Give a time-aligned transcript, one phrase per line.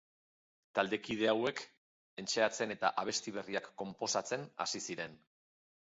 [0.79, 1.61] Taldekide hauek
[2.23, 5.25] entseatzen eta abesti berriak konposatzen hasi ziren.